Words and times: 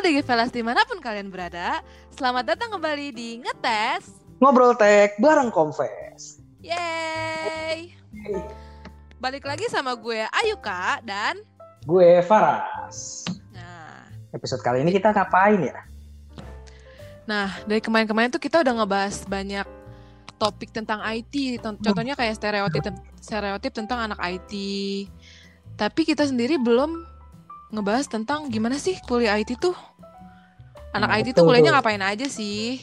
DG 0.00 0.24
Velas 0.24 0.48
di 0.48 0.64
mana 0.64 0.80
pun 0.88 0.96
kalian 0.96 1.28
berada, 1.28 1.84
selamat 2.16 2.56
datang 2.56 2.72
kembali 2.72 3.12
di 3.12 3.36
Ngetes. 3.44 4.08
Ngobrol 4.40 4.72
tech 4.72 5.12
bareng 5.20 5.52
Confess. 5.52 6.40
Yeay! 6.64 7.92
Balik 9.20 9.44
lagi 9.44 9.68
sama 9.68 9.92
gue 10.00 10.24
Ayuka 10.32 11.04
dan 11.04 11.44
Gue 11.84 12.24
Faras. 12.24 13.28
nah, 13.52 14.08
Episode 14.32 14.64
kali 14.64 14.80
ini 14.80 14.88
kita 14.96 15.12
ngapain 15.12 15.60
ya? 15.68 15.84
nah 17.28 17.52
dari 17.68 17.84
kemarin-kemarin 17.84 18.32
tuh 18.32 18.40
kita 18.40 18.64
udah 18.64 18.80
ngebahas 18.80 19.28
banyak 19.28 19.68
topik 20.40 20.72
tentang 20.72 21.04
IT. 21.04 21.60
Contohnya 21.60 22.16
kayak 22.16 22.40
stereotip 22.40 22.88
stereotip 23.20 23.76
tentang 23.76 24.08
anak 24.08 24.16
IT. 24.24 24.52
Tapi 25.76 26.08
kita 26.08 26.24
sendiri 26.24 26.56
belum 26.56 27.04
ngebahas 27.70 28.06
tentang 28.10 28.50
gimana 28.50 28.76
sih 28.76 28.98
kuliah 29.06 29.38
IT 29.38 29.58
tuh. 29.58 29.74
Anak 30.90 31.10
Nah, 31.10 31.18
IT 31.22 31.38
tuh 31.38 31.46
kuliahnya 31.46 31.70
ngapain 31.74 32.02
aja 32.02 32.26
sih? 32.26 32.82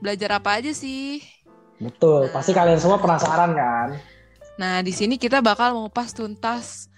Belajar 0.00 0.40
apa 0.40 0.58
aja 0.58 0.72
sih? 0.72 1.20
Betul, 1.76 2.28
Nah. 2.28 2.32
pasti 2.32 2.56
kalian 2.56 2.80
semua 2.80 2.96
penasaran 2.96 3.52
kan? 3.52 3.88
Nah, 4.56 4.80
di 4.80 4.92
sini 4.92 5.20
kita 5.20 5.44
bakal 5.44 5.76
mengupas 5.76 6.16
tuntas 6.16 6.88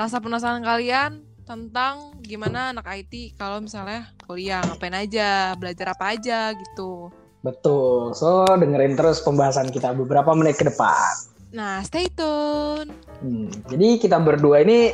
rasa 0.00 0.22
penasaran 0.22 0.64
kalian 0.64 1.24
tentang 1.44 2.12
gimana 2.20 2.72
anak 2.76 2.88
IT 2.92 3.36
kalau 3.36 3.60
misalnya 3.60 4.08
kuliah 4.24 4.60
ngapain 4.64 4.94
aja, 4.94 5.56
belajar 5.56 5.96
apa 5.96 6.16
aja 6.16 6.52
gitu. 6.52 7.08
Betul, 7.40 8.12
so 8.12 8.44
dengerin 8.44 8.98
terus 8.98 9.22
pembahasan 9.22 9.72
kita 9.72 9.94
beberapa 9.94 10.34
menit 10.34 10.58
ke 10.60 10.68
depan. 10.68 11.14
Nah, 11.48 11.80
stay 11.80 12.12
tune. 12.12 12.92
Hmm, 13.24 13.48
jadi 13.72 13.96
kita 13.96 14.20
berdua 14.20 14.60
ini 14.60 14.92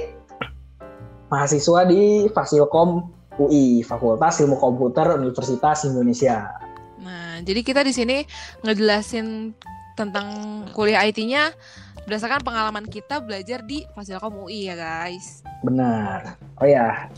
mahasiswa 1.29 1.87
di 1.89 2.29
Fasilkom 2.33 3.09
UI, 3.41 3.83
Fakultas 3.83 4.39
Ilmu 4.43 4.57
Komputer 4.59 5.19
Universitas 5.19 5.85
Indonesia. 5.89 6.55
Nah, 7.03 7.43
jadi 7.43 7.61
kita 7.61 7.83
di 7.83 7.93
sini 7.93 8.23
ngejelasin 8.63 9.53
tentang 9.95 10.29
kuliah 10.75 11.03
IT-nya 11.07 11.55
berdasarkan 12.07 12.43
pengalaman 12.45 12.87
kita 12.87 13.23
belajar 13.25 13.65
di 13.65 13.83
Fasilkom 13.97 14.47
UI 14.47 14.71
ya, 14.71 14.75
guys. 14.79 15.43
Benar. 15.67 16.37
Oh 16.61 16.69
ya, 16.69 17.11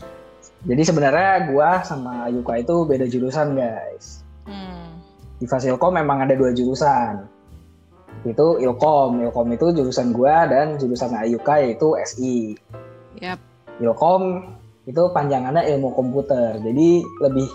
jadi 0.65 0.81
sebenarnya 0.81 1.53
gua 1.53 1.85
sama 1.85 2.27
Yuka 2.33 2.59
itu 2.59 2.75
beda 2.83 3.05
jurusan 3.05 3.53
guys. 3.53 4.25
Hmm. 4.47 4.99
di 5.37 5.45
Fasilkom 5.45 5.93
memang 5.93 6.23
ada 6.25 6.33
dua 6.33 6.49
jurusan. 6.49 7.23
Itu 8.25 8.57
Ilkom, 8.57 9.21
Ilkom 9.21 9.47
itu 9.53 9.69
jurusan 9.69 10.11
gua 10.11 10.49
dan 10.49 10.81
jurusan 10.81 11.13
Ayuka 11.13 11.61
yaitu 11.61 11.93
SI. 12.01 12.57
Yap. 13.21 13.37
Ilkom 13.77 14.53
itu 14.87 15.01
panjangannya 15.11 15.67
ilmu 15.75 15.93
komputer. 15.93 16.57
Jadi 16.63 17.03
lebih 17.21 17.47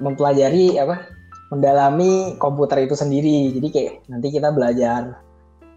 mempelajari 0.00 0.76
apa? 0.78 1.16
mendalami 1.46 2.34
komputer 2.42 2.90
itu 2.90 2.98
sendiri. 2.98 3.54
Jadi 3.54 3.68
kayak 3.70 3.92
nanti 4.10 4.34
kita 4.34 4.50
belajar 4.50 5.14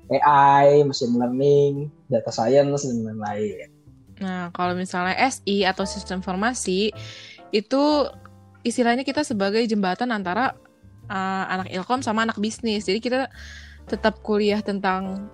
AI, 0.09 0.81
machine 0.81 1.13
learning, 1.13 1.93
data 2.09 2.33
science 2.33 2.89
dan 2.89 3.05
lain-lain. 3.05 3.69
Nah, 4.19 4.49
kalau 4.51 4.73
misalnya 4.73 5.15
SI 5.29 5.63
atau 5.63 5.85
sistem 5.85 6.19
informasi 6.19 6.89
itu 7.53 7.83
istilahnya 8.65 9.05
kita 9.05 9.21
sebagai 9.21 9.61
jembatan 9.69 10.09
antara 10.09 10.57
uh, 11.07 11.45
anak 11.47 11.69
ilkom 11.71 12.01
sama 12.01 12.25
anak 12.25 12.41
bisnis. 12.41 12.89
Jadi 12.89 12.99
kita 12.99 13.29
tetap 13.85 14.19
kuliah 14.25 14.59
tentang 14.65 15.29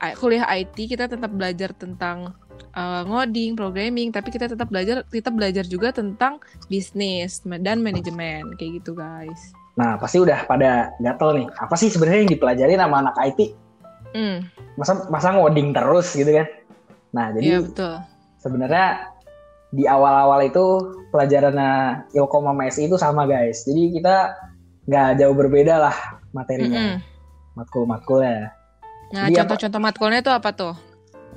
I- 0.00 0.16
kuliah 0.16 0.48
IT, 0.48 0.74
kita 0.88 1.06
tetap 1.06 1.30
belajar 1.30 1.76
tentang 1.76 2.32
uh, 2.76 3.02
ngoding, 3.06 3.58
programming, 3.58 4.08
tapi 4.14 4.28
kita 4.30 4.50
tetap 4.50 4.68
belajar 4.68 5.02
kita 5.08 5.30
belajar 5.32 5.64
juga 5.66 5.90
tentang 5.90 6.38
bisnis 6.66 7.42
dan 7.44 7.80
manajemen 7.80 8.54
kayak 8.56 8.82
gitu, 8.82 8.94
guys. 8.94 9.52
Nah, 9.78 9.94
pasti 9.94 10.18
udah 10.18 10.42
pada 10.44 10.90
gatel 10.98 11.38
nih. 11.38 11.46
Apa 11.54 11.78
sih 11.78 11.86
sebenarnya 11.86 12.26
yang 12.26 12.32
dipelajari 12.34 12.74
sama 12.74 12.96
anak 12.98 13.16
IT? 13.22 13.40
Hmm, 14.10 14.38
Masa 14.74 15.06
masa 15.12 15.30
ngoding 15.30 15.70
terus 15.70 16.16
gitu 16.18 16.34
kan? 16.34 16.46
Nah, 17.14 17.30
jadi 17.30 17.46
iya 17.46 17.58
betul. 17.62 17.94
sebenarnya 18.42 18.86
di 19.68 19.84
awal-awal 19.84 20.48
itu 20.48 20.64
pelajarannya 21.12 22.04
Ilkom 22.16 22.48
sama 22.48 22.62
SI 22.72 22.88
itu 22.88 22.96
sama 22.96 23.22
guys. 23.28 23.68
Jadi 23.68 24.00
kita 24.00 24.34
nggak 24.88 25.20
jauh 25.20 25.36
berbeda 25.36 25.74
lah 25.76 25.96
materinya, 26.32 26.96
Mm-mm. 26.96 26.98
matkul-matkulnya. 27.60 28.56
Nah, 29.12 29.28
contoh-contoh 29.32 29.80
matkulnya 29.80 30.20
itu 30.24 30.32
apa 30.32 30.50
tuh? 30.52 30.74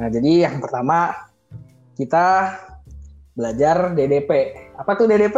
Nah 0.01 0.09
jadi 0.09 0.50
yang 0.50 0.57
pertama 0.57 1.13
kita 1.94 2.57
belajar 3.38 3.94
DDP. 3.94 4.57
Apa 4.73 4.97
tuh 4.97 5.06
DDP? 5.06 5.38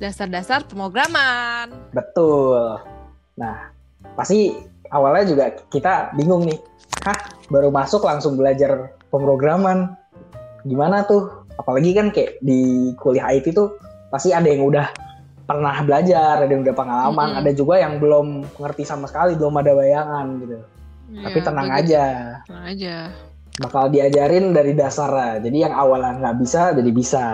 Dasar-dasar 0.00 0.64
pemrograman. 0.64 1.68
Betul. 1.92 2.80
Nah 3.36 3.68
pasti 4.16 4.56
awalnya 4.88 5.28
juga 5.28 5.44
kita 5.68 6.16
bingung 6.16 6.48
nih. 6.48 6.56
Hah 7.04 7.36
baru 7.52 7.68
masuk 7.68 8.08
langsung 8.08 8.40
belajar 8.40 8.96
pemrograman. 9.12 9.92
Gimana 10.64 11.04
tuh? 11.04 11.44
Apalagi 11.60 11.92
kan 11.92 12.08
kayak 12.08 12.40
di 12.40 12.96
kuliah 12.96 13.28
IT 13.36 13.52
tuh 13.52 13.76
pasti 14.08 14.32
ada 14.32 14.48
yang 14.48 14.64
udah 14.64 14.88
pernah 15.44 15.76
belajar, 15.84 16.40
ada 16.40 16.48
yang 16.48 16.64
udah 16.64 16.76
pengalaman, 16.76 17.28
Mm-mm. 17.36 17.40
ada 17.44 17.50
juga 17.52 17.76
yang 17.76 18.00
belum 18.00 18.48
ngerti 18.56 18.88
sama 18.88 19.04
sekali, 19.12 19.36
belum 19.36 19.60
ada 19.60 19.76
bayangan 19.76 20.26
gitu. 20.40 20.56
Tapi 21.08 21.38
Iya, 21.40 21.44
tenang 21.44 21.68
begitu. 21.72 21.80
aja, 21.88 22.04
Tenang 22.44 22.66
aja. 22.68 22.94
Bakal 23.58 23.90
diajarin 23.90 24.54
dari 24.54 24.72
dasar. 24.72 25.42
Jadi 25.42 25.58
yang 25.66 25.74
awalnya 25.74 26.18
nggak 26.18 26.36
bisa, 26.38 26.72
jadi 26.74 26.90
bisa. 26.94 27.24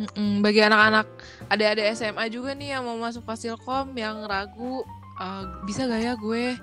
Mm-mm, 0.00 0.40
bagi 0.40 0.64
anak-anak 0.64 1.06
adik-adik 1.52 1.92
SMA 1.92 2.32
juga 2.32 2.56
nih 2.56 2.78
yang 2.78 2.88
mau 2.88 2.96
masuk 2.96 3.20
Fasilkom 3.20 3.92
yang 3.92 4.24
ragu 4.24 4.80
"Ah, 5.20 5.44
bisa 5.68 5.84
gak 5.84 6.00
ya 6.00 6.14
gue 6.16 6.56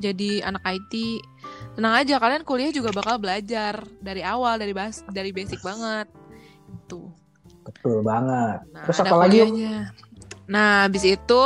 jadi 0.00 0.40
anak 0.40 0.64
IT 0.64 1.20
tenang 1.76 2.00
aja 2.00 2.16
kalian 2.16 2.48
kuliah 2.48 2.72
juga 2.72 2.88
bakal 2.94 3.20
belajar 3.20 3.84
dari 4.00 4.24
awal 4.24 4.56
dari 4.56 4.72
bas 4.72 5.04
dari 5.12 5.36
basic 5.36 5.60
banget 5.60 6.08
tuh 6.88 7.12
Betul 7.62 8.00
banget. 8.00 8.64
nah 8.72 8.82
Terus 8.88 8.98
apa 9.04 9.16
lagi, 9.20 9.38
nah 10.48 10.88
habis 10.88 11.04
itu 11.04 11.42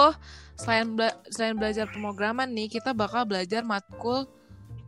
selain 0.55 0.95
bela- 0.95 1.19
selain 1.29 1.59
belajar 1.59 1.91
pemrograman 1.91 2.49
nih 2.49 2.71
kita 2.71 2.95
bakal 2.95 3.27
belajar 3.27 3.67
matkul 3.67 4.25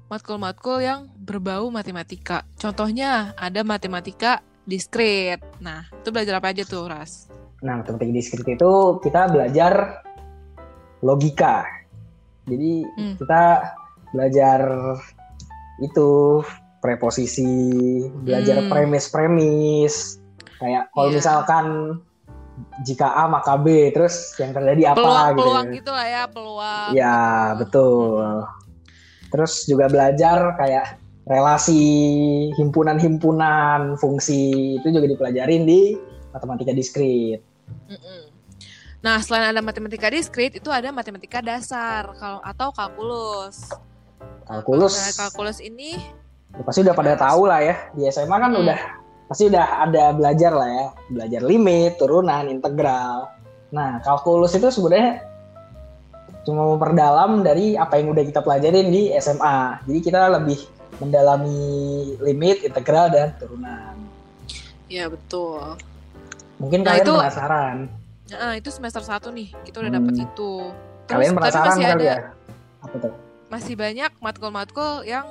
matkul-matkul 0.08 0.80
yang 0.80 1.08
berbau 1.16 1.68
matematika 1.68 2.44
contohnya 2.56 3.32
ada 3.36 3.60
matematika 3.62 4.40
diskrit 4.64 5.40
nah 5.60 5.84
itu 5.92 6.08
belajar 6.08 6.40
apa 6.40 6.52
aja 6.52 6.64
tuh 6.64 6.88
Ras 6.88 7.28
Nah, 7.58 7.82
matematika 7.82 8.14
diskrit 8.14 8.46
itu 8.46 8.72
kita 9.02 9.34
belajar 9.34 9.98
logika. 11.02 11.66
Jadi 12.46 12.86
Hmm. 12.86 13.14
kita 13.18 13.42
belajar 14.14 14.58
itu 15.82 16.38
preposisi, 16.78 17.50
belajar 18.22 18.62
Hmm. 18.62 18.70
premis-premis. 18.70 20.22
Kayak 20.58 20.86
kalau 20.94 21.10
Iya. 21.10 21.16
misalkan 21.18 21.66
jika 22.86 23.10
A 23.14 23.26
maka 23.26 23.58
B, 23.58 23.90
terus 23.90 24.34
yang 24.38 24.54
terjadi 24.54 24.94
apa 24.94 25.02
peluang 25.02 25.26
gitu. 25.26 25.38
peluang 25.42 25.66
gitu 25.74 25.90
lah 25.90 26.06
ya 26.06 26.22
peluang 26.30 26.90
Ya, 26.94 27.18
betul. 27.58 28.46
Terus 29.28 29.68
juga 29.68 29.88
belajar 29.92 30.56
kayak 30.56 30.98
relasi 31.28 31.84
himpunan-himpunan, 32.56 34.00
fungsi 34.00 34.76
itu 34.80 34.88
juga 34.88 35.06
dipelajarin 35.08 35.68
di 35.68 35.96
matematika 36.32 36.72
diskrit. 36.72 37.40
Mm-mm. 37.68 38.32
nah 38.98 39.20
selain 39.20 39.52
ada 39.52 39.60
matematika 39.60 40.08
diskrit 40.08 40.56
itu 40.56 40.72
ada 40.72 40.88
matematika 40.90 41.38
dasar 41.44 42.16
kalau 42.16 42.40
atau 42.40 42.72
kalkulus 42.72 43.70
kalau 44.48 44.64
Kalkulus 44.64 44.96
kalkulus 45.14 45.60
ini 45.60 46.00
ya 46.56 46.62
pasti 46.64 46.80
udah 46.80 46.96
pada 46.96 47.12
tahu 47.20 47.44
lah 47.44 47.60
ya. 47.60 47.76
Di 47.92 48.08
SMA 48.08 48.36
kan 48.40 48.56
Hmm. 48.56 48.64
udah 48.64 48.80
pasti 49.28 49.52
udah 49.52 49.84
ada 49.84 50.16
belajar 50.16 50.52
lah 50.56 50.68
ya, 50.72 50.86
belajar 51.12 51.40
limit, 51.44 52.00
turunan, 52.00 52.48
integral. 52.48 53.28
Nah, 53.68 54.00
kalkulus 54.00 54.56
itu 54.56 54.72
sebenarnya 54.72 55.20
cuma 56.48 56.64
memperdalam 56.66 57.44
dari 57.44 57.76
apa 57.76 58.00
yang 58.00 58.08
udah 58.08 58.24
kita 58.24 58.40
pelajarin 58.40 58.88
di 58.88 59.12
SMA. 59.14 59.84
Jadi 59.84 59.98
kita 60.00 60.32
lebih 60.32 60.56
mendalami 60.98 61.60
limit, 62.18 62.64
integral 62.64 63.06
dan 63.08 63.36
turunan. 63.36 63.92
ya 64.88 65.04
betul 65.04 65.76
Mungkin 66.56 66.80
Nah, 66.80 66.96
kalian 66.96 67.04
itu- 67.04 67.20
penasaran. 67.20 67.76
nah 68.26 68.52
itu 68.56 68.68
semester 68.68 69.04
1 69.04 69.28
nih 69.28 69.52
kita 69.62 69.78
udah 69.78 69.92
Hmm. 69.92 70.00
dapet 70.00 70.14
itu 70.18 70.50
Terus, 71.04 71.12
Kalian 71.14 71.32
penasaran 71.34 71.68
masih 71.70 71.84
ada 71.86 72.00
ya? 72.02 72.16
Apa 72.80 72.96
tuh? 72.98 73.12
masih 73.46 73.74
banyak 73.74 74.10
matkul-matkul 74.18 74.92
yang 75.04 75.28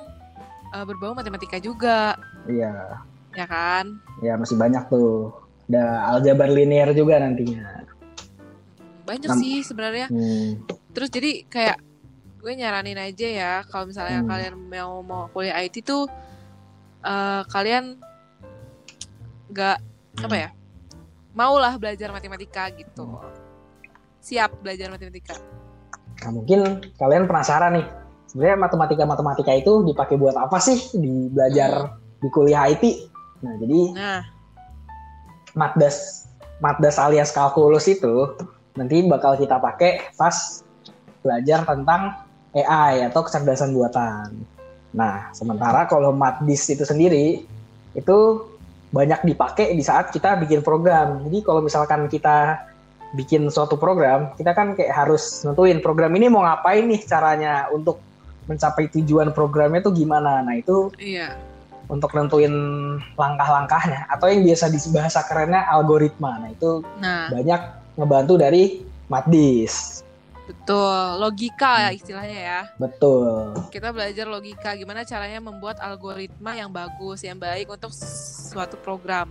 uh, 0.69 0.84
berbau 0.84 1.14
matematika 1.14 1.58
juga 1.58 2.14
Iya, 2.46 3.02
ya 3.31 3.46
kan 3.46 3.98
ya 4.19 4.34
masih 4.36 4.54
banyak 4.56 4.86
tuh. 4.88 5.34
Ada 5.66 5.84
aljabar 6.12 6.48
linear 6.48 6.94
juga 6.94 7.18
nantinya. 7.18 7.81
banyak 9.04 9.25
Nam- 9.25 9.40
sih 9.40 9.64
sebenarnya 9.64 10.06
Hmm. 10.08 10.62
Terus 10.97 11.13
jadi 11.13 11.45
kayak 11.45 11.77
gue 12.41 12.53
nyaranin 12.57 12.97
aja 12.97 13.27
ya 13.29 13.53
kalau 13.69 13.85
misalnya 13.85 14.25
Hmm. 14.25 14.29
kalian 14.33 14.53
mau 14.57 15.05
mau 15.05 15.29
kuliah 15.29 15.61
IT 15.61 15.85
tuh 15.85 16.09
eh, 17.05 17.41
kalian 17.53 18.01
nggak 19.53 19.77
apa 20.25 20.35
ya 20.35 20.49
maulah 21.38 21.77
belajar 21.77 22.09
matematika 22.09 22.65
gitu. 22.73 23.21
Siap 24.25 24.57
belajar 24.65 24.89
matematika. 24.89 25.38
Nah, 26.25 26.33
mungkin 26.33 26.81
kalian 26.97 27.29
penasaran 27.29 27.77
nih, 27.77 27.85
sebenarnya 28.25 28.57
matematika-matematika 28.57 29.53
itu 29.53 29.85
dipakai 29.85 30.17
buat 30.17 30.33
apa 30.33 30.57
sih 30.57 30.81
di 30.97 31.29
belajar 31.29 31.94
di 32.17 32.27
kuliah 32.33 32.65
IT? 32.73 33.05
Nah, 33.45 33.53
jadi 33.61 33.79
Nah, 33.94 34.21
matdas 35.53 36.25
matdas 36.57 36.97
alias 36.97 37.29
kalkulus 37.29 37.85
itu 37.85 38.33
nanti 38.73 39.05
bakal 39.05 39.38
kita 39.38 39.61
pakai 39.61 40.09
pas 40.17 40.65
belajar 41.27 41.68
tentang 41.68 42.15
AI 42.56 43.12
atau 43.12 43.21
kecerdasan 43.27 43.75
buatan. 43.75 44.31
Nah, 44.95 45.29
sementara 45.35 45.83
kalau 45.85 46.15
matdis 46.15 46.63
itu 46.71 46.88
sendiri 46.88 47.44
itu 47.94 48.18
banyak 48.88 49.27
dipakai 49.27 49.75
di 49.75 49.83
saat 49.83 50.15
kita 50.15 50.39
bikin 50.39 50.63
program. 50.63 51.27
Jadi 51.27 51.44
kalau 51.44 51.59
misalkan 51.59 52.07
kita 52.07 52.63
bikin 53.15 53.51
suatu 53.51 53.75
program, 53.75 54.31
kita 54.39 54.56
kan 54.56 54.74
kayak 54.74 54.95
harus 54.95 55.44
nentuin 55.44 55.83
program 55.83 56.12
ini 56.15 56.31
mau 56.31 56.44
ngapain 56.44 56.88
nih 56.88 57.03
caranya 57.03 57.68
untuk 57.71 58.00
mencapai 58.47 58.88
tujuan 58.95 59.35
programnya 59.35 59.83
tuh 59.83 59.91
gimana. 59.91 60.39
Nah, 60.39 60.56
itu 60.56 60.91
iya. 61.00 61.35
untuk 61.91 62.15
nentuin 62.15 62.51
langkah-langkahnya 63.19 64.07
atau 64.07 64.31
yang 64.31 64.44
biasa 64.47 64.71
di 64.71 64.80
bahasa 64.91 65.19
kerennya 65.27 65.68
algoritma. 65.68 66.39
Nah, 66.39 66.50
itu 66.51 66.83
Nah, 67.03 67.27
banyak 67.27 67.62
ngebantu 68.00 68.33
dari 68.39 68.88
matdis. 69.12 70.03
Betul. 70.47 70.97
Logika 71.19 71.71
ya 71.83 71.89
istilahnya 71.91 72.39
ya. 72.39 72.61
Betul. 72.79 73.53
Kita 73.69 73.91
belajar 73.91 74.25
logika 74.25 74.73
gimana 74.73 75.03
caranya 75.03 75.38
membuat 75.38 75.77
algoritma 75.77 76.55
yang 76.55 76.71
bagus, 76.71 77.21
yang 77.21 77.35
baik 77.35 77.67
untuk 77.67 77.91
suatu 77.94 78.79
program 78.79 79.27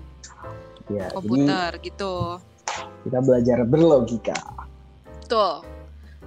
Ya, 0.86 1.10
komputer 1.10 1.82
gitu. 1.82 2.38
kita 3.02 3.18
belajar 3.18 3.66
berlogika. 3.66 4.38
Betul. 5.24 5.66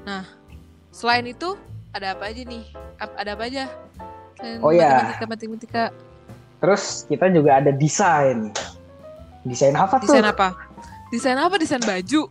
Nah, 0.03 0.27
selain 0.91 1.23
itu 1.23 1.55
ada 1.95 2.11
apa 2.11 2.27
aja 2.27 2.43
nih? 2.43 2.65
Ada 2.99 3.39
apa 3.39 3.43
aja? 3.47 3.65
Selain 4.35 4.59
Oh 4.59 4.75
ya. 4.75 5.15
matematika, 5.15 5.25
matematika. 5.27 5.83
Terus 6.59 7.07
kita 7.07 7.31
juga 7.31 7.63
ada 7.63 7.71
desain. 7.71 8.51
Desain 9.47 9.71
apa 9.79 10.03
tuh? 10.03 10.11
Desain 10.11 10.27
apa? 10.27 10.47
Desain 11.07 11.39
apa? 11.39 11.55
Desain 11.55 11.79
baju. 11.79 12.27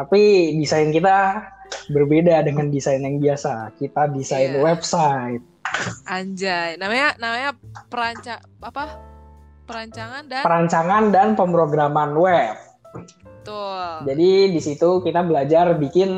Tapi 0.00 0.56
desain 0.56 0.88
kita 0.88 1.44
berbeda 1.92 2.40
dengan 2.40 2.72
desain 2.72 3.04
yang 3.04 3.20
biasa. 3.20 3.76
Kita 3.76 4.08
desain 4.08 4.56
Iya. 4.56 4.64
website. 4.64 5.44
Anjay. 6.08 6.80
Namanya 6.80 7.20
namanya 7.20 7.50
peranca 7.86 8.40
apa? 8.58 8.96
Perancangan 9.68 10.24
dan 10.26 10.42
perancangan 10.42 11.02
dan 11.12 11.28
pemrograman 11.36 12.16
web. 12.16 12.56
betul. 12.90 13.86
Jadi 14.02 14.50
di 14.50 14.60
situ 14.60 14.98
kita 15.00 15.22
belajar 15.22 15.78
bikin 15.78 16.10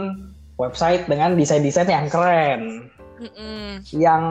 website 0.56 1.04
dengan 1.04 1.36
desain-desain 1.36 1.84
yang 1.86 2.08
keren, 2.08 2.88
Mm-mm. 3.20 3.84
yang 3.92 4.24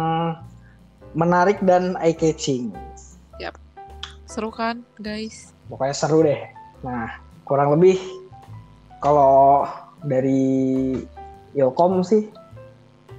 menarik 1.14 1.62
dan 1.62 1.94
eye 2.02 2.18
catching. 2.18 2.74
Seru 4.26 4.48
kan, 4.48 4.80
guys? 4.98 5.52
Pokoknya 5.68 5.92
seru 5.92 6.24
deh. 6.24 6.40
Nah, 6.82 7.20
kurang 7.44 7.76
lebih 7.76 8.00
kalau 9.04 9.68
dari 10.06 10.96
Ilkom 11.58 12.06
sih 12.06 12.30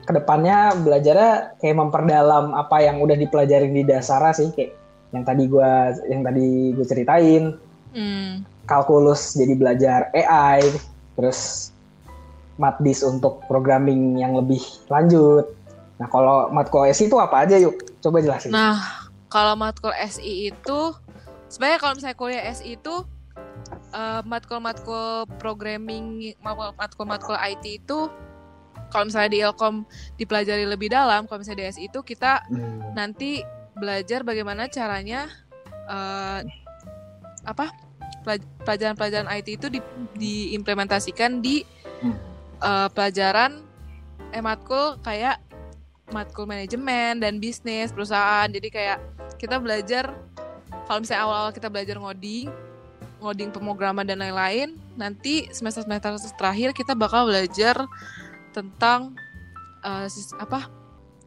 ke 0.03 0.13
depannya 0.15 0.73
belajarnya 0.83 1.61
kayak 1.63 1.77
memperdalam 1.79 2.57
apa 2.57 2.83
yang 2.83 2.99
udah 3.05 3.15
dipelajarin 3.15 3.77
di 3.77 3.85
dasar 3.87 4.23
sih 4.35 4.51
kayak 4.51 4.75
yang 5.13 5.23
tadi 5.29 5.45
gua 5.47 5.93
yang 6.09 6.25
tadi 6.25 6.73
gue 6.73 6.87
ceritain 6.89 7.61
Hmm. 7.93 8.41
kalkulus 8.65 9.37
jadi 9.37 9.53
belajar 9.53 10.09
AI, 10.17 10.65
terus 11.13 11.71
matdis 12.57 13.05
untuk 13.05 13.45
programming 13.45 14.17
yang 14.17 14.33
lebih 14.33 14.61
lanjut. 14.89 15.53
Nah, 16.01 16.09
kalau 16.09 16.49
matkul 16.49 16.89
SI 16.89 17.13
itu 17.13 17.21
apa 17.21 17.45
aja 17.45 17.61
yuk? 17.61 17.77
Coba 18.01 18.25
jelasin. 18.25 18.49
Nah, 18.49 18.81
kalau 19.29 19.61
matkul 19.61 19.93
SI 20.09 20.51
itu 20.51 20.81
sebenarnya 21.53 21.79
kalau 21.85 21.93
misalnya 22.01 22.17
kuliah 22.17 22.45
SI 22.49 22.81
itu 22.81 23.05
eh, 23.93 24.23
matkul-matkul 24.25 25.29
programming, 25.37 26.33
matkul- 26.41 26.75
matkul-matkul 26.75 27.37
IT 27.37 27.85
itu 27.85 28.09
kalau 28.89 29.09
misalnya 29.09 29.31
di 29.33 29.41
Ilkom 29.41 29.75
dipelajari 30.17 30.69
lebih 30.69 30.93
dalam, 30.93 31.25
kalau 31.25 31.41
misalnya 31.41 31.65
di 31.65 31.73
SI 31.73 31.89
itu 31.89 32.01
kita 32.01 32.45
Hmm, 32.45 32.93
nanti 32.93 33.41
belajar 33.73 34.21
bagaimana 34.21 34.69
caranya 34.69 35.29
eh, 35.89 36.41
apa 37.43 37.73
pelaj- 38.23 38.47
pelajaran-pelajaran 38.63 39.33
IT 39.33 39.49
itu 39.57 39.67
di- 39.69 39.83
diimplementasikan 40.15 41.41
di 41.41 41.65
Hmm. 42.05 42.17
eh, 42.61 42.89
pelajaran 42.93 43.65
eh 44.33 44.41
matkul 44.41 44.97
kayak 45.01 45.41
matkul 46.09 46.45
manajemen 46.45 47.17
dan 47.17 47.41
bisnis 47.41 47.89
perusahaan 47.91 48.45
jadi 48.47 48.69
kayak 48.69 48.99
kita 49.37 49.57
belajar 49.57 50.13
kalau 50.85 51.01
misalnya 51.01 51.25
awal-awal 51.25 51.53
kita 51.53 51.69
belajar 51.69 51.97
ngoding 51.97 52.53
ngoding 53.23 53.55
pemrograman 53.55 54.05
dan 54.05 54.19
lain-lain 54.19 54.75
nanti 54.99 55.47
semester 55.55 55.87
semester 55.87 56.35
terakhir 56.35 56.75
kita 56.75 56.93
bakal 56.99 57.31
belajar 57.31 57.87
tentang 58.51 59.15
sis- 60.11 60.37
apa 60.37 60.69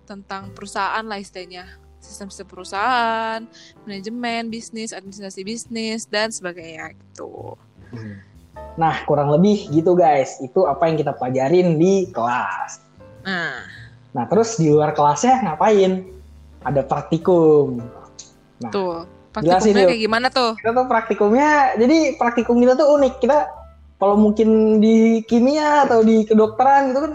tentang 0.06 0.54
perusahaan 0.54 1.02
lah 1.02 1.18
istilahnya 1.18 1.66
sistem-sistem 1.98 2.46
perusahaan 2.46 3.42
manajemen 3.88 4.52
bisnis 4.52 4.94
administrasi 4.94 5.42
bisnis 5.42 6.06
dan 6.06 6.30
sebagainya 6.30 6.94
gitu 6.94 7.58
hmm. 7.96 8.36
Nah, 8.76 9.08
kurang 9.08 9.32
lebih 9.32 9.72
gitu 9.72 9.96
guys. 9.96 10.36
Itu 10.44 10.68
apa 10.68 10.92
yang 10.92 11.00
kita 11.00 11.16
pelajarin 11.16 11.80
di 11.80 12.12
kelas. 12.12 12.84
nah 13.24 13.64
Nah, 14.16 14.24
terus 14.32 14.60
di 14.60 14.72
luar 14.72 14.92
kelasnya 14.96 15.44
ngapain? 15.44 16.08
Ada 16.64 16.84
praktikum. 16.84 17.84
tuh 18.72 19.04
Jelasin, 19.04 19.15
praktikumnya 19.36 19.86
kayak 19.92 20.04
gimana 20.08 20.28
tuh? 20.32 20.52
Kita 20.56 20.72
tuh 20.72 20.88
praktikumnya, 20.88 21.76
jadi 21.76 22.16
praktikum 22.16 22.56
kita 22.64 22.80
tuh 22.80 22.88
unik. 22.96 23.14
Kita 23.20 23.38
kalau 24.00 24.16
mungkin 24.16 24.80
di 24.80 25.20
kimia 25.28 25.84
atau 25.84 26.00
di 26.04 26.24
kedokteran 26.24 26.92
gitu 26.92 27.00
kan 27.04 27.14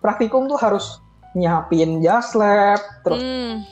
praktikum 0.00 0.48
tuh 0.48 0.56
harus 0.56 1.00
nyiapin 1.36 2.00
jas 2.00 2.32
lab, 2.32 2.80
terus 3.02 3.20
Hmm, 3.20 3.66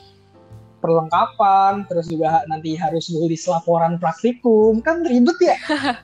perlengkapan, 0.82 1.86
terus 1.86 2.10
juga 2.10 2.42
nanti 2.50 2.74
harus 2.74 3.06
nulis 3.08 3.46
laporan 3.46 3.96
praktikum, 4.02 4.82
kan 4.82 5.06
ribet 5.06 5.38
ya. 5.40 5.56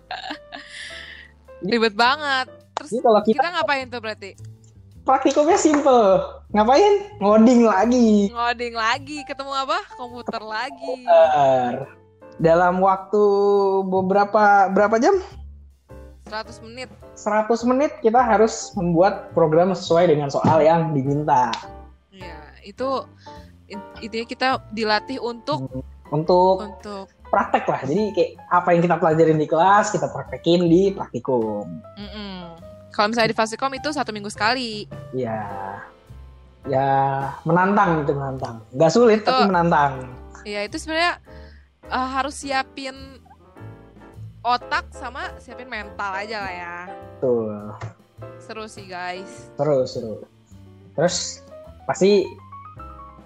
ribet 1.71 1.95
banget. 1.99 2.47
Terus 2.79 2.91
Jadi 2.95 3.03
kalau 3.03 3.21
kita 3.27 3.43
kita 3.43 3.49
ngapain 3.59 3.87
tuh 3.91 4.01
berarti 4.01 4.31
praktikumnya 5.09 5.57
simple, 5.57 6.21
ngapain? 6.53 7.09
Ngoding 7.17 7.65
lagi. 7.65 8.29
ngoding 8.29 8.77
lagi 8.77 9.25
ketemu 9.25 9.57
apa 9.57 9.81
komputer 9.97 10.45
lagi 10.45 11.09
Bener. 11.09 11.89
Dalam 12.37 12.85
waktu 12.85 13.25
beberapa 13.89 14.69
berapa 14.69 15.01
jam? 15.01 15.17
100 16.29 16.61
menit 16.61 16.93
100 17.17 17.49
menit 17.73 17.91
kita 18.05 18.21
harus 18.21 18.77
membuat 18.77 19.33
program 19.33 19.73
sesuai 19.73 20.13
dengan 20.13 20.29
soal 20.29 20.61
yang 20.61 20.93
diminta. 20.93 21.49
ya 22.13 22.37
itu 22.61 23.09
in- 23.73 23.97
intinya 24.05 24.27
kita 24.29 24.49
dilatih 24.77 25.17
untuk 25.25 25.73
Untuk 26.09 26.65
untuk 26.65 27.09
praktek 27.29 27.65
lah. 27.69 27.81
Jadi 27.85 28.13
kayak 28.17 28.31
apa 28.49 28.69
yang 28.73 28.81
kita 28.85 28.97
pelajarin 28.97 29.41
di 29.41 29.49
kelas 29.49 29.93
kita 29.93 30.09
praktekin 30.13 30.69
di 30.69 30.93
praktikum. 30.93 31.65
mm-mm. 31.97 32.38
Kalau 32.99 33.15
misalnya 33.15 33.31
di 33.31 33.39
Fasikom 33.39 33.71
itu 33.73 33.95
satu 33.95 34.11
minggu 34.11 34.27
sekali 34.27 34.91
Ya, 35.15 35.39
ya 36.67 36.89
menantang 37.43 38.03
itu 38.03 38.11
menantang. 38.11 38.59
Gak 38.75 38.91
sulit 38.91 39.23
Itu- 39.23 39.31
tapi 39.31 39.47
menantang. 39.47 40.11
ya 40.43 40.65
itu 40.65 40.75
sebenarnya 40.77 41.23
eh, 41.85 42.09
harus 42.11 42.35
siapin 42.35 43.23
otak 44.41 44.91
sama 44.91 45.31
siapin 45.39 45.67
mental 45.67 46.11
aja 46.11 46.41
lah 46.41 46.53
ya 46.53 46.77
Tuh, 47.19 47.75
seru 48.39 48.65
sih 48.65 48.87
guys 48.87 49.51
terus 49.55 49.93
seru. 49.93 50.27
Terus 50.95 51.43
pasti 51.85 52.27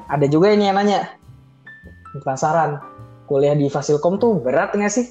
ada 0.05 0.27
juga 0.27 0.51
ini 0.51 0.69
yang 0.69 0.77
nanya. 0.77 1.09
Penasaran, 2.15 2.77
kuliah 3.25 3.57
di 3.57 3.67
Fasilkom 3.67 4.21
tuh 4.21 4.37
berat 4.37 4.71
nggak 4.71 4.93
sih? 4.93 5.07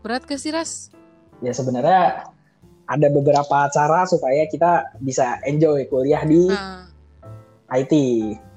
berat 0.00 0.24
gak 0.24 0.36
sih 0.36 0.48
Ras? 0.48 0.88
Ya 1.38 1.52
sebenarnya 1.52 2.26
ada 2.92 3.08
beberapa 3.08 3.66
cara 3.68 4.04
supaya 4.04 4.44
kita 4.44 4.92
bisa 4.98 5.40
enjoy 5.42 5.88
kuliah 5.88 6.20
di 6.22 6.46
Nah, 6.46 6.84
IT. 7.72 7.92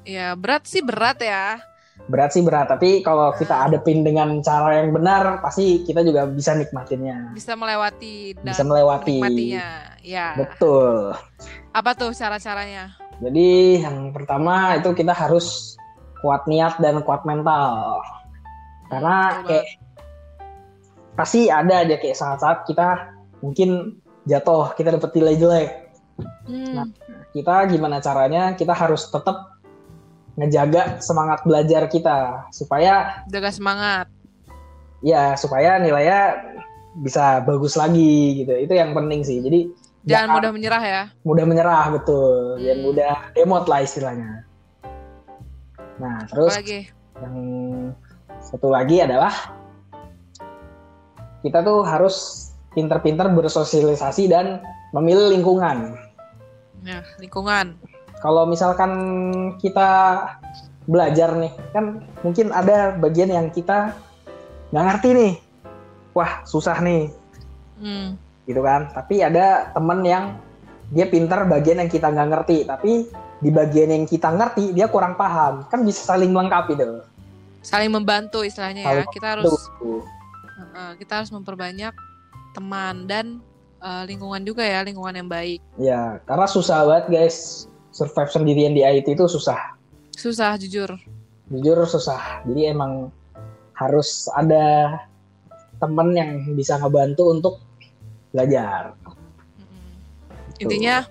ya 0.03 0.35
berat 0.35 0.67
sih 0.67 0.83
berat 0.83 1.17
ya 1.17 1.57
Berat 2.05 2.35
sih 2.35 2.43
berat, 2.43 2.67
tapi 2.67 2.99
kalau 3.01 3.31
kita 3.33 3.65
adepin 3.65 4.03
dengan 4.03 4.43
cara 4.43 4.77
yang 4.77 4.91
benar, 4.91 5.39
pasti 5.39 5.79
kita 5.81 6.03
juga 6.03 6.27
bisa 6.27 6.51
nikmatinnya. 6.53 7.31
bisa 7.31 7.55
melewati 7.55 8.35
dan 8.35 8.51
Bisa 8.51 8.61
melewati. 8.61 9.17
ya 10.03 10.35
Betul. 10.37 11.15
apa 11.71 11.95
tuh 11.95 12.11
cara-caranya 12.11 12.93
Jadi 13.15 13.79
yang 13.79 14.11
pertama 14.11 14.75
itu 14.75 14.91
kita 14.91 15.15
harus 15.15 15.79
kuat 16.19 16.43
niat 16.45 16.75
dan 16.77 16.99
kuat 17.01 17.23
mental. 17.23 18.03
Karena 18.85 19.17
Betul 19.31 19.47
kayak 19.49 19.65
pasti 21.15 21.47
ada 21.47 21.75
aja 21.81 21.95
kayak 21.95 22.17
saat-saat 22.19 22.67
kita 22.67 23.07
mungkin 23.39 23.97
jatuh, 24.25 24.74
kita 24.74 24.89
dapet 24.91 25.10
nilai 25.13 25.36
jelek. 25.36 25.70
Hmm. 26.46 26.74
Nah. 26.75 26.88
Kita 27.32 27.67
gimana 27.67 28.00
caranya? 28.00 28.55
Kita 28.55 28.72
harus 28.72 29.08
tetap 29.08 29.60
ngejaga 30.36 31.00
semangat 31.00 31.44
belajar 31.44 31.88
kita 31.88 32.48
supaya 32.50 33.24
Jaga 33.27 33.51
semangat. 33.51 34.08
ya 35.00 35.36
supaya 35.36 35.77
nilainya 35.77 36.41
bisa 36.98 37.44
bagus 37.44 37.75
lagi 37.75 38.41
gitu. 38.41 38.55
Itu 38.55 38.74
yang 38.74 38.91
penting 38.91 39.22
sih. 39.22 39.39
Jadi 39.39 39.72
Jangan 40.05 40.38
mudah 40.38 40.51
menyerah 40.53 40.84
ya. 40.84 41.03
mudah 41.22 41.46
menyerah 41.46 41.86
betul, 41.91 42.62
jangan 42.62 42.77
Hmm. 42.77 42.86
mudah 42.86 43.13
demot 43.34 43.65
lah 43.65 43.79
istilahnya. 43.82 44.32
Nah, 45.98 46.17
terus 46.29 46.53
Apalagi? 46.53 46.79
yang 47.20 47.36
satu 48.39 48.67
lagi 48.70 49.01
adalah 49.01 49.34
kita 51.41 51.62
tuh 51.62 51.82
harus 51.82 52.44
pintar-pintar 52.75 53.32
bersosialisasi 53.32 54.27
dan 54.27 54.60
memilih 54.91 55.32
lingkungan. 55.32 55.96
Ya, 56.84 57.01
lingkungan. 57.17 57.79
Kalau 58.22 58.46
misalkan 58.46 58.91
kita 59.58 60.22
belajar 60.86 61.34
nih, 61.34 61.51
kan 61.74 62.05
mungkin 62.22 62.53
ada 62.53 62.94
bagian 62.94 63.32
yang 63.34 63.48
kita 63.50 63.96
nggak 64.70 64.86
ngerti 64.91 65.10
nih. 65.15 65.34
Wah, 66.15 66.46
susah 66.48 66.79
nih, 66.79 67.12
Hmm. 67.82 68.15
gitu 68.48 68.62
kan. 68.62 68.88
Tapi 68.94 69.20
ada 69.20 69.72
temen 69.74 70.00
yang 70.05 70.24
dia 70.94 71.10
pintar 71.10 71.44
bagian 71.50 71.82
yang 71.82 71.91
kita 71.91 72.08
nggak 72.13 72.29
ngerti, 72.32 72.58
tapi 72.70 73.10
di 73.41 73.50
bagian 73.51 73.91
yang 73.91 74.05
kita 74.08 74.32
ngerti 74.32 74.72
dia 74.72 74.88
kurang 74.88 75.17
paham. 75.20 75.67
Kan 75.67 75.84
bisa 75.84 76.05
saling 76.05 76.32
melengkapi 76.32 76.77
tuh. 76.77 77.03
Saling 77.65 77.89
membantu 77.89 78.46
istilahnya 78.46 78.86
ya. 78.86 78.89
Saling 79.01 79.10
Kita 79.12 79.27
harus 79.36 79.51
uh, 80.72 80.94
kita 80.96 81.13
harus 81.20 81.32
memperbanyak 81.34 81.91
teman 82.55 83.05
dan 83.05 83.43
uh, 83.83 84.07
lingkungan 84.07 84.41
juga 84.47 84.63
ya, 84.63 84.81
lingkungan 84.88 85.13
yang 85.13 85.27
baik. 85.27 85.59
Ya, 85.75 86.24
karena 86.24 86.47
susah 86.47 86.88
banget 86.88 87.05
guys. 87.12 87.67
Survive 87.95 88.27
sendirian 88.27 88.75
di 88.75 88.83
IT 88.83 89.07
itu 89.07 89.24
susah. 89.27 89.75
Susah 90.15 90.59
jujur. 90.59 91.00
Jujur 91.47 91.77
susah. 91.88 92.43
Jadi 92.43 92.71
emang 92.75 93.07
harus 93.75 94.27
ada 94.35 95.00
temen 95.79 96.12
yang 96.15 96.31
bisa 96.55 96.75
ngebantu 96.79 97.31
untuk 97.31 97.55
belajar. 98.35 98.95
Mm-mm. 99.59 100.59
Intinya 100.59 101.07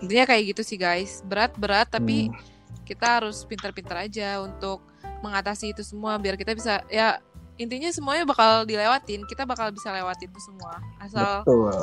intinya 0.00 0.24
kayak 0.24 0.56
gitu 0.56 0.62
sih 0.64 0.80
guys. 0.80 1.20
Berat-berat 1.28 1.92
tapi 1.92 2.32
Hmm, 2.32 2.40
kita 2.88 3.20
harus 3.20 3.44
pintar-pintar 3.44 4.08
aja 4.08 4.40
untuk 4.40 4.80
mengatasi 5.22 5.72
itu 5.72 5.84
semua 5.86 6.18
biar 6.18 6.34
kita 6.34 6.52
bisa 6.52 6.82
ya 6.90 7.22
intinya 7.60 7.90
semuanya 7.92 8.24
bakal 8.24 8.64
dilewatin. 8.64 9.24
Kita 9.28 9.44
bakal 9.44 9.72
bisa 9.72 9.92
lewatin 9.92 10.28
itu 10.28 10.40
semua. 10.40 10.80
Asal 11.00 11.44
betul. 11.44 11.76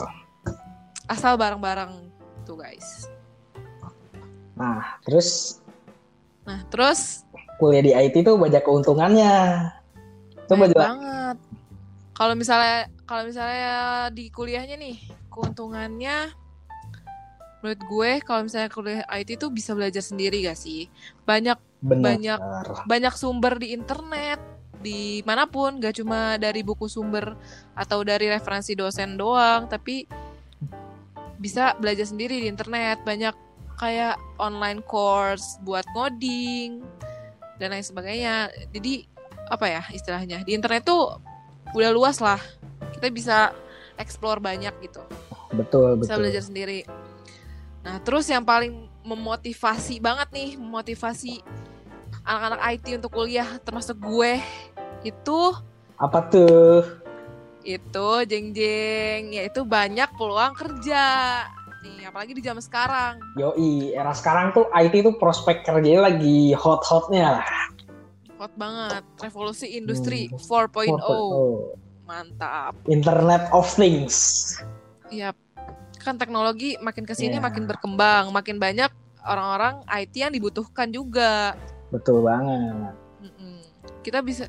asal 1.09 1.33
bareng-bareng 1.37 2.09
tuh 2.45 2.57
guys. 2.57 3.09
Nah, 4.57 4.99
terus 5.05 5.59
Nah, 6.49 6.65
terus 6.73 7.21
kuliah 7.61 7.85
di 7.85 7.93
IT 7.93 8.25
itu 8.25 8.33
banyak 8.33 8.65
keuntungannya. 8.65 9.69
Coba 10.49 10.65
jelas. 10.65 10.87
banget. 10.97 11.37
Kalau 12.17 12.33
misalnya 12.33 12.89
kalau 13.05 13.23
misalnya 13.29 14.09
di 14.09 14.33
kuliahnya 14.33 14.75
nih, 14.81 14.97
keuntungannya 15.29 16.33
menurut 17.61 17.81
gue 17.85 18.11
kalau 18.25 18.47
misalnya 18.49 18.71
kuliah 18.73 19.05
IT 19.13 19.37
itu 19.37 19.47
bisa 19.53 19.77
belajar 19.77 20.01
sendiri 20.01 20.41
gak 20.41 20.57
sih? 20.57 20.89
Banyak 21.27 21.59
Benar. 21.85 22.03
banyak. 22.17 22.39
banyak 22.89 23.13
sumber 23.13 23.61
di 23.61 23.77
internet 23.77 24.58
di 24.79 25.19
mana 25.27 25.43
pun 25.45 25.77
gak 25.79 25.99
cuma 25.99 26.39
dari 26.39 26.63
buku 26.63 26.87
sumber 26.87 27.35
atau 27.75 28.03
dari 28.03 28.31
referensi 28.31 28.73
dosen 28.75 29.19
doang 29.19 29.67
tapi 29.67 30.07
bisa 31.39 31.75
belajar 31.79 32.07
sendiri 32.07 32.43
di 32.43 32.47
internet. 32.51 33.03
Banyak 33.03 33.35
kayak 33.79 34.19
online 34.39 34.83
course 34.83 35.55
buat 35.63 35.87
ngoding 35.95 36.83
dan 37.59 37.75
lain 37.75 37.83
sebagainya. 37.83 38.51
Jadi 38.75 39.07
apa 39.47 39.65
ya 39.65 39.83
istilahnya? 39.95 40.43
Di 40.43 40.51
internet 40.55 40.87
tuh 40.87 41.19
udah 41.71 41.91
luas 41.95 42.19
lah. 42.19 42.39
Kita 42.95 43.07
bisa 43.11 43.55
explore 43.95 44.43
banyak 44.43 44.75
gitu. 44.83 45.03
Betul, 45.55 45.99
bisa 45.99 46.15
betul. 46.15 46.21
belajar 46.27 46.43
sendiri. 46.43 46.79
Nah, 47.83 47.97
terus 48.03 48.27
yang 48.27 48.43
paling 48.43 48.91
memotivasi 49.07 50.03
banget 50.03 50.27
nih, 50.35 50.49
memotivasi 50.59 51.41
anak-anak 52.27 52.61
IT 52.77 52.85
untuk 52.99 53.11
kuliah 53.15 53.47
termasuk 53.63 53.97
gue 53.97 54.37
itu 55.01 55.39
Apa 55.95 56.27
tuh? 56.27 56.83
itu 57.59 58.07
jeng 58.25 58.55
jeng 58.55 59.29
yaitu 59.29 59.61
banyak 59.61 60.07
peluang 60.15 60.55
kerja 60.55 61.03
nih 61.79 62.07
apalagi 62.07 62.31
di 62.31 62.41
zaman 62.41 62.59
sekarang 62.59 63.19
Yoi, 63.35 63.91
era 63.91 64.11
sekarang 64.11 64.51
tuh 64.51 64.67
IT 64.71 64.95
tuh 64.99 65.15
prospek 65.15 65.63
kerjanya 65.63 66.07
lagi 66.07 66.51
hot-hotnya 66.51 67.39
lah. 67.39 67.47
hot 68.35 68.55
banget 68.55 69.03
revolusi 69.19 69.67
industri 69.69 70.27
Hmm. 70.27 70.39
4.0 70.39 70.97
4.0. 70.97 71.75
mantap 72.05 72.73
Internet 72.85 73.51
of 73.51 73.67
Things. 73.69 74.55
ya 75.07 75.35
kan 75.99 76.15
teknologi 76.15 76.79
makin 76.79 77.03
ke 77.03 77.11
sini 77.11 77.37
Iya. 77.37 77.43
makin 77.43 77.63
berkembang 77.65 78.31
makin 78.31 78.55
banyak 78.55 78.89
orang-orang 79.21 79.83
IT 79.93 80.15
yang 80.15 80.31
dibutuhkan 80.31 80.89
juga 80.89 81.53
Betul 81.89 82.21
banget. 82.21 82.95
Kita 83.99 84.21
bisa 84.21 84.47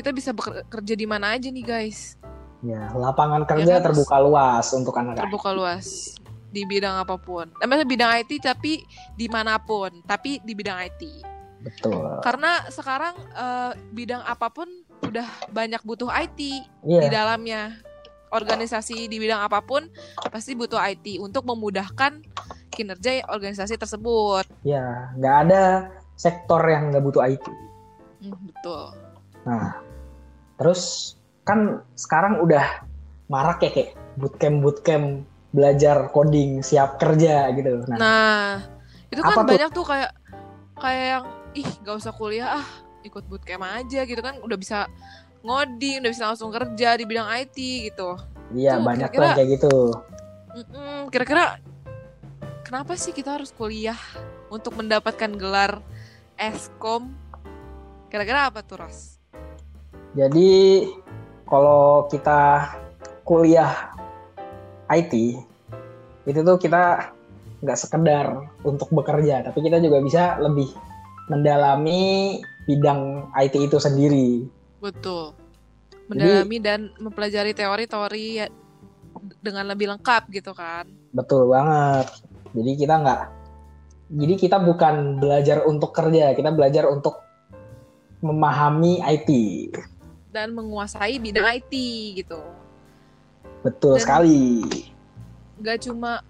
kita 0.00 0.10
bisa 0.10 0.32
bekerja 0.32 0.96
di 0.96 1.04
mana 1.04 1.36
aja 1.36 1.52
nih 1.52 1.60
guys. 1.60 2.16
Ya, 2.60 2.88
lapangan 2.92 3.44
kerja 3.44 3.76
kan, 3.76 3.80
Mas? 3.80 3.86
terbuka 3.92 4.16
luas 4.20 4.66
untuk 4.72 4.92
anak 4.96 5.16
Terbuka 5.16 5.52
luas 5.52 6.16
di 6.50 6.64
bidang 6.64 6.96
apa 6.98 7.16
pun. 7.16 7.48
Eh, 7.60 7.66
maksudnya 7.68 7.88
bidang 7.88 8.10
IT 8.20 8.32
tapi 8.40 8.80
di 9.14 9.26
mana 9.28 9.60
pun, 9.60 9.92
tapi 10.04 10.40
di 10.40 10.52
bidang 10.52 10.76
IT. 10.88 11.02
Betul. 11.60 12.20
Karena 12.20 12.64
sekarang 12.68 13.12
eh, 13.16 13.72
bidang 13.92 14.24
apa 14.24 14.48
pun 14.48 14.68
udah 15.04 15.24
banyak 15.48 15.80
butuh 15.84 16.08
IT 16.10 16.36
di 16.36 16.96
Iya, 16.96 17.08
dalamnya. 17.12 17.76
Organisasi 18.30 19.10
di 19.10 19.18
bidang 19.18 19.42
apa 19.42 19.58
pun 19.58 19.90
pasti 20.30 20.54
butuh 20.54 20.78
IT 20.78 21.18
untuk 21.18 21.42
memudahkan 21.44 22.22
kinerja 22.70 23.26
organisasi 23.26 23.74
tersebut. 23.74 24.46
ya, 24.62 25.10
nggak 25.18 25.36
ada 25.48 25.90
sektor 26.14 26.62
yang 26.62 26.94
nggak 26.94 27.02
butuh 27.02 27.26
IT. 27.26 27.42
Hmm, 28.22 28.38
betul. 28.46 28.84
Nah, 29.42 29.82
terus 30.60 31.14
kan 31.42 31.80
sekarang 31.96 32.38
udah 32.38 32.84
marak 33.26 33.64
ya 33.64 33.70
kayak 33.72 33.90
bootcamp 34.14 34.60
bootcamp 34.60 35.24
belajar 35.50 36.12
coding 36.12 36.60
siap 36.60 37.00
kerja 37.00 37.48
gitu. 37.56 37.80
Nah, 37.88 37.96
Nah, 37.96 38.46
itu 39.08 39.18
kan 39.18 39.34
Apa 39.34 39.42
tuh? 39.42 39.50
banyak 39.50 39.70
tuh 39.72 39.84
kayak 39.88 40.10
kayak 40.76 41.06
yang 41.10 41.24
ih 41.50 41.68
gak 41.82 41.96
usah 41.96 42.12
kuliah 42.12 42.60
ah 42.60 42.66
ikut 43.00 43.24
bootcamp 43.26 43.64
aja 43.64 44.04
gitu 44.04 44.20
kan 44.20 44.36
udah 44.38 44.54
bisa 44.54 44.86
ngoding 45.40 46.04
udah 46.04 46.10
bisa 46.12 46.24
langsung 46.28 46.52
kerja 46.52 46.94
di 46.94 47.04
bidang 47.04 47.26
IT 47.40 47.56
gitu. 47.88 48.20
iya 48.52 48.76
tuh 48.76 48.84
banyak 48.84 49.08
tuh 49.08 49.14
kira-kira- 49.14 49.26
yang 49.26 49.38
kayak 49.38 49.50
gitu. 49.56 49.74
Kira-kira 51.08 51.44
kenapa 52.60 52.92
sih 52.94 53.10
kita 53.10 53.38
harus 53.38 53.50
kuliah 53.50 53.98
untuk 54.50 54.74
mendapatkan 54.74 55.30
gelar 55.32 55.80
Eskom? 56.34 57.14
Kira-kira 58.10 58.50
apa 58.50 58.60
tuh 58.60 58.82
Ras? 58.82 59.19
Jadi 60.18 60.86
kalau 61.46 62.10
kita 62.10 62.66
kuliah 63.22 63.94
IT 64.90 65.38
itu 66.26 66.40
tuh 66.42 66.58
kita 66.58 67.14
nggak 67.60 67.78
sekedar 67.78 68.26
untuk 68.66 68.90
bekerja, 68.90 69.44
tapi 69.46 69.62
kita 69.62 69.78
juga 69.78 70.02
bisa 70.02 70.40
lebih 70.40 70.66
mendalami 71.30 72.38
bidang 72.66 73.30
IT 73.38 73.54
itu 73.54 73.78
sendiri. 73.78 74.48
Betul. 74.82 75.36
Mendalami 76.10 76.58
dan 76.58 76.90
mempelajari 76.98 77.54
teori-teori 77.54 78.50
dengan 79.38 79.64
lebih 79.70 79.94
lengkap 79.94 80.22
gitu 80.34 80.50
kan. 80.56 80.90
Betul 81.14 81.46
banget. 81.46 82.10
Jadi 82.50 82.70
kita 82.74 82.94
nggak, 82.98 83.20
jadi 84.18 84.34
kita 84.34 84.56
bukan 84.58 85.22
belajar 85.22 85.62
untuk 85.70 85.94
kerja, 85.94 86.34
kita 86.34 86.50
belajar 86.50 86.90
untuk 86.90 87.22
memahami 88.26 88.98
IT. 89.06 89.30
Dan 90.30 90.54
menguasai 90.54 91.18
bidang 91.18 91.46
IT 91.50 91.72
gitu. 92.16 92.38
Betul 93.60 93.98
Dan- 93.98 94.02
sekali. 94.02 94.40
gak 95.60 95.84
cuma 95.84 96.24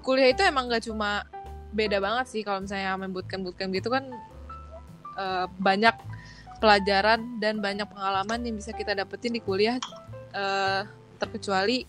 kuliah 0.00 0.32
itu 0.32 0.40
emang 0.40 0.64
gak 0.66 0.88
cuma 0.88 1.28
beda 1.70 2.00
banget 2.00 2.26
sih 2.26 2.40
kalau 2.40 2.64
misalnya 2.64 2.96
main 2.96 3.12
bootcamp 3.12 3.44
bootcamp 3.44 3.68
gitu 3.70 3.92
kan 3.92 4.08
eh, 5.14 5.44
banyak 5.54 5.92
pelajaran 6.56 7.36
dan 7.36 7.60
banyak 7.60 7.84
pengalaman 7.84 8.40
yang 8.40 8.56
bisa 8.56 8.72
kita 8.72 8.96
dapetin 8.96 9.36
di 9.36 9.44
kuliah 9.44 9.76
eh, 10.32 10.82
terkecuali 11.20 11.84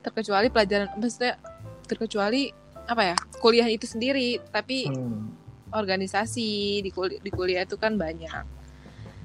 terkecuali 0.00 0.46
pelajaran 0.46 0.94
maksudnya 0.94 1.34
terkecuali 1.84 2.54
apa 2.86 3.02
ya 3.02 3.16
kuliah 3.42 3.66
itu 3.66 3.82
sendiri 3.84 4.38
tapi 4.54 4.86
Hmm, 4.86 5.34
organisasi 5.74 6.48
di 6.80 6.90
kuliah 6.94 7.18
di 7.18 7.30
kuliah 7.30 7.66
itu 7.66 7.74
kan 7.74 7.98
banyak 7.98 8.46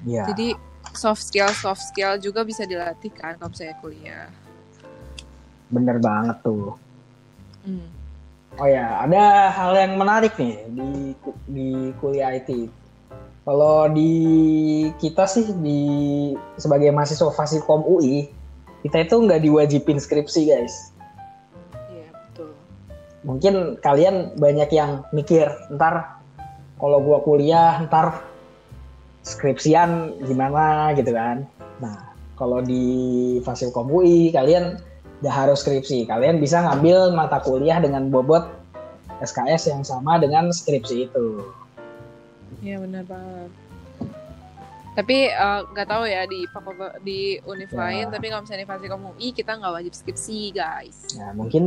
ya. 0.06 0.24
jadi 0.30 0.56
soft 0.90 1.22
skill 1.24 1.50
soft 1.54 1.82
skill 1.82 2.18
juga 2.20 2.44
bisa 2.44 2.66
dilatih 2.68 3.10
kan 3.14 3.38
kalau 3.38 3.50
misalnya 3.50 3.76
kuliah. 3.80 4.28
Bener 5.72 5.96
banget 6.02 6.36
tuh. 6.44 6.76
Hmm. 7.64 7.88
Oh 8.60 8.68
ya, 8.68 9.00
ada 9.00 9.48
hal 9.48 9.72
yang 9.72 9.96
menarik 9.96 10.36
nih 10.36 10.68
di 10.68 11.16
di 11.48 11.68
kuliah 11.96 12.36
IT. 12.36 12.68
Kalau 13.42 13.88
di 13.88 14.12
kita 15.00 15.24
sih 15.24 15.48
di 15.56 15.80
sebagai 16.60 16.92
mahasiswa 16.92 17.32
Fasikom 17.32 17.80
UI, 17.88 18.28
kita 18.84 19.08
itu 19.08 19.16
nggak 19.16 19.40
diwajibin 19.40 19.96
skripsi 19.96 20.52
guys. 20.52 20.92
Iya 21.88 22.12
betul. 22.12 22.52
Mungkin 23.24 23.80
kalian 23.80 24.36
banyak 24.36 24.68
yang 24.70 25.08
mikir, 25.16 25.48
ntar 25.72 26.20
kalau 26.76 27.00
gua 27.00 27.24
kuliah, 27.24 27.80
ntar 27.88 28.31
skripsian 29.22 30.18
gimana 30.26 30.92
gitu 30.98 31.14
kan. 31.14 31.46
Nah, 31.78 32.12
kalau 32.34 32.58
di 32.62 32.84
Fasilkom 33.46 33.86
UI 33.90 34.30
kalian 34.34 34.78
nggak 35.22 35.34
harus 35.34 35.62
skripsi. 35.62 36.10
Kalian 36.10 36.42
bisa 36.42 36.58
ngambil 36.62 37.14
mata 37.14 37.38
kuliah 37.38 37.78
dengan 37.78 38.10
bobot 38.10 38.42
SKS 39.22 39.70
yang 39.70 39.82
sama 39.86 40.18
dengan 40.18 40.50
skripsi 40.50 41.06
itu. 41.06 41.26
Iya 42.58 42.82
benar 42.82 43.06
banget. 43.06 43.50
Tapi 44.92 45.30
eh, 45.30 45.60
nggak 45.72 45.88
tahu 45.88 46.04
ya 46.04 46.26
di 46.26 46.44
di 47.06 47.18
univ 47.46 47.70
Ya. 47.70 47.78
lain. 47.86 48.06
Tapi 48.10 48.26
kalau 48.28 48.42
misalnya 48.42 48.66
di 48.66 48.68
Fasilkom 48.68 49.02
UI 49.14 49.28
kita 49.30 49.56
nggak 49.56 49.72
wajib 49.78 49.94
skripsi 49.94 50.52
guys. 50.52 51.14
Nah, 51.16 51.30
mungkin 51.38 51.64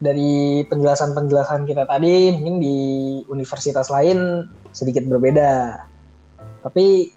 dari 0.00 0.64
penjelasan-penjelasan 0.64 1.68
kita 1.68 1.84
tadi, 1.84 2.32
mungkin 2.32 2.56
di 2.56 2.76
universitas 3.28 3.92
lain 3.92 4.48
sedikit 4.72 5.04
berbeda. 5.04 5.89
Tapi 6.60 7.12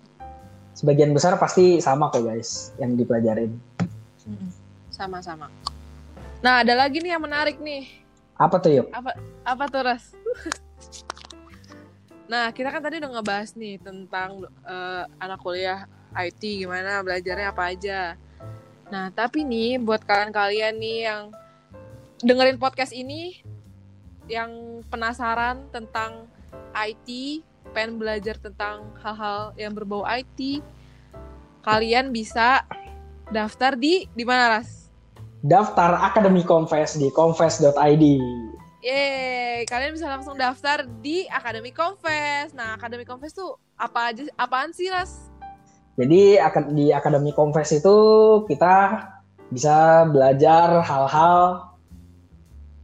sebagian 0.74 1.14
besar 1.14 1.38
pasti 1.38 1.78
sama 1.80 2.10
kok 2.10 2.26
guys 2.26 2.74
yang 2.82 2.98
dipelajarin. 2.98 3.54
Sama-sama. 4.90 5.52
Nah 6.44 6.64
ada 6.64 6.74
lagi 6.76 7.00
nih 7.00 7.16
yang 7.16 7.24
menarik 7.24 7.60
nih. 7.60 7.88
Apa 8.36 8.60
tuh 8.60 8.72
yuk? 8.84 8.88
Apa 8.92 9.16
apa 9.46 9.64
tuh 9.70 9.82
Ras? 9.86 10.06
nah 12.32 12.50
kita 12.56 12.72
kan 12.72 12.82
tadi 12.82 12.98
udah 13.04 13.12
ngebahas 13.20 13.52
nih 13.56 13.78
tentang 13.80 14.48
eh, 14.66 15.04
anak 15.22 15.40
kuliah 15.44 15.86
IT 16.16 16.42
gimana 16.42 17.04
belajarnya 17.04 17.52
apa 17.52 17.64
aja. 17.72 18.16
Nah 18.92 19.08
tapi 19.12 19.44
nih 19.44 19.80
buat 19.80 20.04
kalian-kalian 20.04 20.76
nih 20.78 21.00
yang 21.08 21.24
dengerin 22.24 22.60
podcast 22.60 22.96
ini 22.96 23.44
yang 24.32 24.82
penasaran 24.88 25.68
tentang 25.72 26.28
IT, 26.74 27.08
pengen 27.74 27.98
belajar 27.98 28.38
tentang 28.38 28.86
hal-hal 29.02 29.52
yang 29.58 29.74
berbau 29.74 30.06
IT, 30.06 30.62
kalian 31.66 32.14
bisa 32.14 32.62
daftar 33.34 33.74
di 33.74 34.06
di 34.14 34.24
mana 34.24 34.58
Ras? 34.58 34.88
Daftar 35.44 36.00
Akademi 36.00 36.46
Confess 36.46 36.96
di 36.96 37.12
confess.id. 37.12 38.04
Yeay, 38.84 39.64
kalian 39.68 39.96
bisa 39.96 40.08
langsung 40.08 40.36
daftar 40.40 40.88
di 41.04 41.28
Akademi 41.28 41.72
Confess. 41.76 42.56
Nah, 42.56 42.76
Akademi 42.80 43.04
Confess 43.04 43.36
tuh 43.36 43.60
apa 43.76 44.12
aja 44.12 44.24
apaan 44.40 44.72
sih, 44.72 44.88
Ras? 44.88 45.34
Jadi 46.00 46.40
di 46.76 46.86
Akademi 46.92 47.36
Confess 47.36 47.76
itu 47.76 47.98
kita 48.48 49.04
bisa 49.52 50.08
belajar 50.10 50.82
hal-hal 50.84 51.70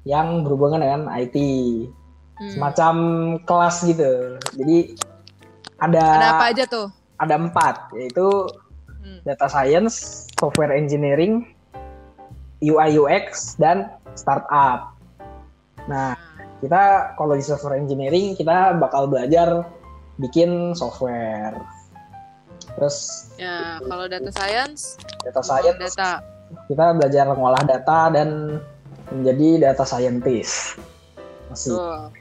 yang 0.07 0.47
berhubungan 0.47 0.79
dengan 0.79 1.01
IT. 1.11 1.37
Hmm. 2.39 2.49
Semacam 2.49 2.95
kelas 3.43 3.75
gitu. 3.83 4.11
Jadi 4.55 4.77
ada 5.77 6.03
Ada 6.15 6.27
apa 6.33 6.45
aja 6.49 6.63
tuh? 6.65 6.87
ada 7.19 7.35
empat 7.35 7.91
yaitu 7.93 8.47
Hmm. 8.99 9.19
data 9.23 9.47
science, 9.47 10.27
software 10.35 10.71
engineering, 10.71 11.47
UI 12.59 12.95
UX 12.95 13.55
dan 13.55 13.87
startup. 14.11 14.91
Nah, 15.87 16.19
kita 16.59 17.15
kalau 17.15 17.31
di 17.31 17.43
software 17.43 17.79
engineering 17.79 18.35
kita 18.35 18.75
bakal 18.75 19.07
belajar 19.07 19.63
bikin 20.17 20.75
software. 20.75 21.55
Terus 22.75 23.27
Ya, 23.35 23.79
kalau 23.81 24.05
data 24.05 24.27
science, 24.29 24.99
data 25.23 25.39
science 25.39 25.79
data. 25.79 26.19
kita 26.67 26.91
belajar 26.93 27.25
ngolah 27.31 27.63
data 27.63 28.11
dan 28.11 28.59
menjadi 29.09 29.71
data 29.71 29.83
scientist. 29.83 30.75
Masih 31.47 31.71
Tuh. 31.73 32.11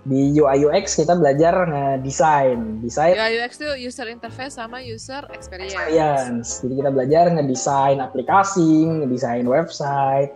Di 0.00 0.32
UI 0.32 0.64
UX 0.64 0.96
kita 0.96 1.12
belajar 1.12 1.68
ngedesain, 1.68 2.80
desain 2.80 3.12
UI 3.20 3.36
UX 3.36 3.60
tuh 3.60 3.76
user 3.76 4.08
interface 4.08 4.56
sama 4.56 4.80
user 4.80 5.28
experience. 5.28 5.76
experience. 5.76 6.48
Jadi 6.64 6.74
kita 6.80 6.90
belajar 6.90 7.24
ngedesain 7.28 8.00
aplikasi, 8.00 8.88
ngedesain 9.04 9.44
website, 9.44 10.32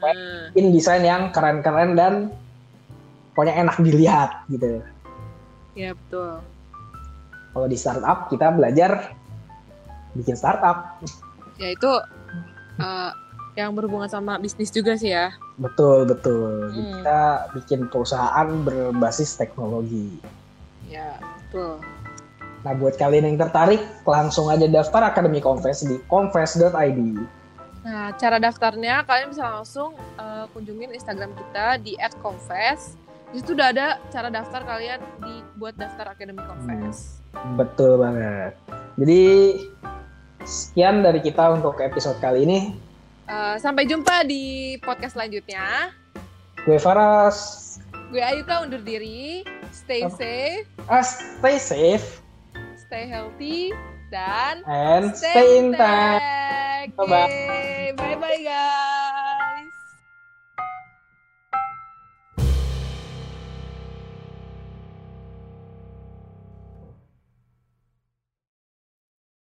Hmm. 0.00 0.48
bikin 0.56 0.72
desain 0.72 1.04
yang 1.04 1.28
keren-keren 1.28 1.92
dan 1.92 2.14
pokoknya 3.36 3.68
enak 3.68 3.76
dilihat 3.84 4.30
gitu. 4.48 4.80
Ya, 5.76 5.92
betul. 5.92 6.40
Kalau 7.52 7.66
di 7.68 7.76
startup 7.76 8.32
kita 8.32 8.48
belajar 8.54 9.12
bikin 10.16 10.34
startup. 10.38 11.02
Ya 11.60 11.76
itu 11.76 11.92
eh, 12.80 13.10
yang 13.60 13.76
berhubungan 13.76 14.08
sama 14.08 14.40
bisnis 14.40 14.72
juga 14.72 14.96
sih 14.96 15.12
ya. 15.12 15.36
Betul, 15.60 16.08
betul. 16.08 16.72
Hmm. 16.72 17.04
Kita 17.04 17.20
bikin 17.52 17.92
perusahaan 17.92 18.48
berbasis 18.64 19.36
teknologi. 19.36 20.16
Ya, 20.88 21.20
betul. 21.20 21.84
Nah, 22.64 22.72
buat 22.76 22.96
kalian 22.96 23.24
yang 23.28 23.38
tertarik, 23.40 23.80
langsung 24.04 24.48
aja 24.48 24.64
daftar 24.68 25.12
Akademi 25.12 25.40
Confess 25.40 25.84
di 25.84 26.00
confess.id. 26.08 27.00
Nah, 27.80 28.12
cara 28.20 28.36
daftarnya 28.36 29.04
kalian 29.08 29.32
bisa 29.32 29.48
langsung 29.48 29.96
eh, 30.20 30.44
kunjungin 30.52 30.92
Instagram 30.92 31.32
kita 31.32 31.80
di 31.80 31.96
@confess. 32.20 32.96
Di 33.32 33.40
situ 33.40 33.56
udah 33.56 33.70
ada 33.72 33.86
cara 34.10 34.28
daftar 34.28 34.66
kalian 34.66 35.00
di 35.24 35.40
buat 35.56 35.76
daftar 35.76 36.12
Akademi 36.12 36.40
Confess. 36.44 37.20
Betul 37.56 38.00
banget. 38.00 38.52
Jadi, 39.00 39.22
sekian 40.44 41.00
dari 41.00 41.24
kita 41.24 41.56
untuk 41.56 41.80
episode 41.80 42.20
kali 42.20 42.44
ini. 42.44 42.89
Eh, 43.30 43.56
sampai 43.62 43.86
jumpa 43.86 44.26
di 44.26 44.74
podcast 44.82 45.14
selanjutnya. 45.14 45.94
Gue 46.66 46.82
Faras. 46.82 47.78
Gue 48.10 48.18
Ayuka 48.18 48.66
undur 48.66 48.82
diri. 48.82 49.46
Stay 49.70 50.02
safe, 50.10 50.66
Ah, 50.90 50.98
stay 51.06 51.54
safe 51.62 52.18
stay 52.90 53.06
healthy, 53.06 53.70
dan 54.10 54.66
and 54.66 55.14
stay 55.14 55.62
in 55.62 55.70
touch. 55.70 56.18
touch. 56.18 56.90
Bye-bye. 56.98 57.30
Yeay. 57.94 58.89